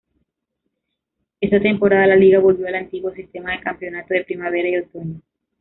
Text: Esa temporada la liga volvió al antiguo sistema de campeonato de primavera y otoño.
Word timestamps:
Esa 1.41 1.59
temporada 1.59 2.07
la 2.07 2.15
liga 2.15 2.39
volvió 2.39 2.65
al 2.67 2.73
antiguo 2.73 3.13
sistema 3.13 3.51
de 3.51 3.61
campeonato 3.61 4.15
de 4.15 4.23
primavera 4.23 4.67
y 4.69 4.77
otoño. 4.77 5.21